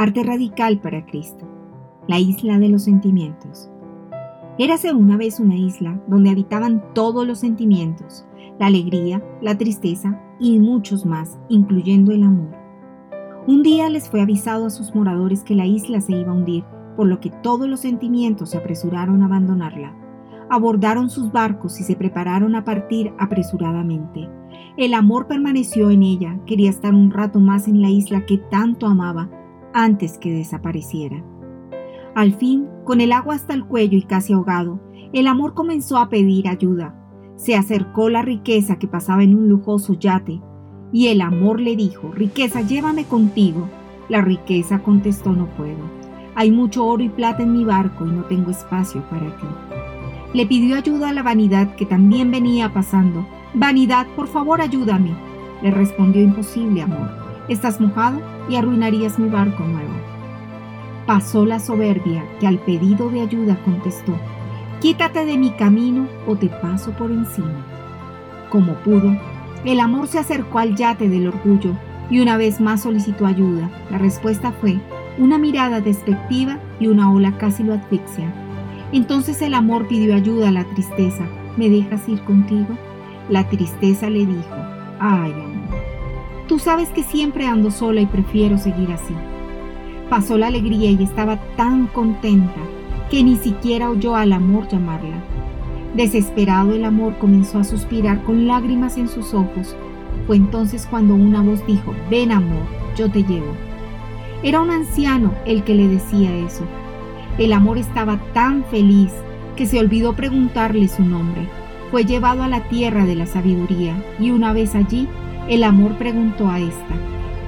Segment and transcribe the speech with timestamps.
[0.00, 1.46] Arte radical para Cristo.
[2.08, 3.68] La isla de los sentimientos.
[4.56, 8.24] Érase una vez una isla donde habitaban todos los sentimientos,
[8.58, 12.48] la alegría, la tristeza y muchos más, incluyendo el amor.
[13.46, 16.64] Un día les fue avisado a sus moradores que la isla se iba a hundir,
[16.96, 19.94] por lo que todos los sentimientos se apresuraron a abandonarla.
[20.48, 24.30] Abordaron sus barcos y se prepararon a partir apresuradamente.
[24.78, 28.86] El amor permaneció en ella, quería estar un rato más en la isla que tanto
[28.86, 29.28] amaba
[29.72, 31.24] antes que desapareciera.
[32.14, 34.80] Al fin, con el agua hasta el cuello y casi ahogado,
[35.12, 36.94] el amor comenzó a pedir ayuda.
[37.36, 40.40] Se acercó la riqueza que pasaba en un lujoso yate
[40.92, 43.68] y el amor le dijo, riqueza, llévame contigo.
[44.08, 45.78] La riqueza contestó, no puedo.
[46.34, 49.46] Hay mucho oro y plata en mi barco y no tengo espacio para ti.
[50.32, 53.26] Le pidió ayuda a la vanidad que también venía pasando.
[53.54, 55.14] Vanidad, por favor, ayúdame.
[55.62, 57.29] Le respondió, imposible, amor.
[57.50, 59.92] Estás mojado y arruinarías mi barco nuevo.
[61.04, 64.16] Pasó la soberbia que al pedido de ayuda contestó,
[64.80, 67.66] quítate de mi camino o te paso por encima.
[68.50, 69.18] Como pudo,
[69.64, 71.72] el amor se acercó al yate del orgullo
[72.08, 73.68] y una vez más solicitó ayuda.
[73.90, 74.78] La respuesta fue
[75.18, 78.32] una mirada despectiva y una ola casi lo asfixia.
[78.92, 81.24] Entonces el amor pidió ayuda a la tristeza.
[81.56, 82.78] ¿Me dejas ir contigo?
[83.28, 84.54] La tristeza le dijo,
[85.00, 85.59] ay amor,
[86.50, 89.14] tú sabes que siempre ando sola y prefiero seguir así.
[90.08, 92.60] Pasó la alegría y estaba tan contenta
[93.08, 95.22] que ni siquiera oyó al amor llamarla.
[95.94, 99.76] Desesperado el amor comenzó a suspirar con lágrimas en sus ojos.
[100.26, 102.64] Fue entonces cuando una voz dijo, ven amor,
[102.96, 103.54] yo te llevo.
[104.42, 106.64] Era un anciano el que le decía eso.
[107.38, 109.12] El amor estaba tan feliz
[109.54, 111.46] que se olvidó preguntarle su nombre.
[111.92, 115.06] Fue llevado a la tierra de la sabiduría y una vez allí,
[115.50, 116.94] el amor preguntó a esta,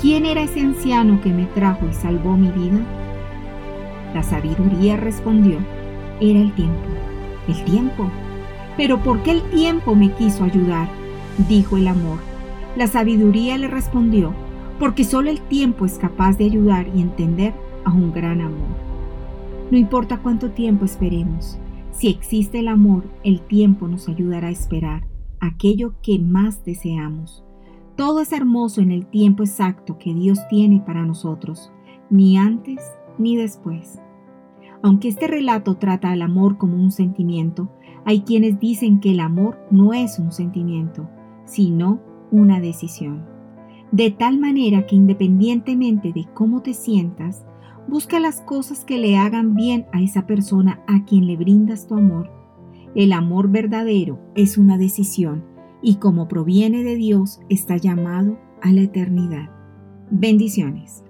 [0.00, 2.80] ¿quién era ese anciano que me trajo y salvó mi vida?
[4.14, 5.58] La sabiduría respondió,
[6.18, 6.88] era el tiempo.
[7.46, 8.10] ¿El tiempo?
[8.78, 10.88] Pero ¿por qué el tiempo me quiso ayudar?
[11.46, 12.18] dijo el amor.
[12.74, 14.32] La sabiduría le respondió,
[14.78, 17.52] porque solo el tiempo es capaz de ayudar y entender
[17.84, 18.68] a un gran amor.
[19.70, 21.58] No importa cuánto tiempo esperemos,
[21.92, 25.06] si existe el amor, el tiempo nos ayudará a esperar
[25.38, 27.44] aquello que más deseamos.
[28.00, 31.70] Todo es hermoso en el tiempo exacto que Dios tiene para nosotros,
[32.08, 32.80] ni antes
[33.18, 34.00] ni después.
[34.82, 37.70] Aunque este relato trata al amor como un sentimiento,
[38.06, 41.10] hay quienes dicen que el amor no es un sentimiento,
[41.44, 42.00] sino
[42.30, 43.26] una decisión.
[43.92, 47.44] De tal manera que independientemente de cómo te sientas,
[47.86, 51.96] busca las cosas que le hagan bien a esa persona a quien le brindas tu
[51.96, 52.30] amor.
[52.94, 55.49] El amor verdadero es una decisión
[55.82, 59.50] y como proviene de Dios está llamado a la eternidad.
[60.10, 61.04] Bendiciones.